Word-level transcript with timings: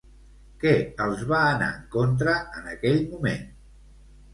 Què 0.63 0.71
els 1.05 1.21
va 1.33 1.43
anar 1.51 1.69
en 1.75 1.85
contra 1.99 2.37
en 2.59 2.75
aquell 2.77 3.01
moment? 3.17 3.51